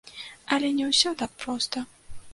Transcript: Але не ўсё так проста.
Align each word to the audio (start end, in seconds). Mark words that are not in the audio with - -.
Але 0.55 0.71
не 0.79 0.89
ўсё 0.91 1.13
так 1.23 1.31
проста. 1.45 1.77